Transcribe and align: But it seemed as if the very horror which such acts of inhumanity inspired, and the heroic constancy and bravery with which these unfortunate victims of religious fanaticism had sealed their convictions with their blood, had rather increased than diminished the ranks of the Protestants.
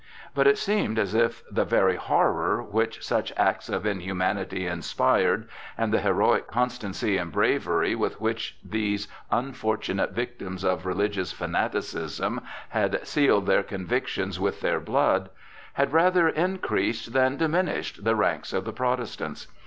But 0.33 0.47
it 0.47 0.57
seemed 0.57 0.97
as 0.97 1.13
if 1.13 1.43
the 1.51 1.63
very 1.63 1.95
horror 1.95 2.63
which 2.63 3.05
such 3.05 3.31
acts 3.37 3.69
of 3.69 3.85
inhumanity 3.85 4.65
inspired, 4.65 5.47
and 5.77 5.93
the 5.93 6.01
heroic 6.01 6.47
constancy 6.47 7.17
and 7.17 7.31
bravery 7.31 7.93
with 7.93 8.19
which 8.19 8.57
these 8.67 9.07
unfortunate 9.29 10.13
victims 10.13 10.63
of 10.65 10.87
religious 10.87 11.31
fanaticism 11.31 12.41
had 12.69 13.05
sealed 13.05 13.45
their 13.45 13.61
convictions 13.61 14.39
with 14.39 14.61
their 14.61 14.79
blood, 14.79 15.29
had 15.73 15.93
rather 15.93 16.27
increased 16.29 17.13
than 17.13 17.37
diminished 17.37 18.03
the 18.03 18.15
ranks 18.15 18.53
of 18.53 18.65
the 18.65 18.73
Protestants. 18.73 19.45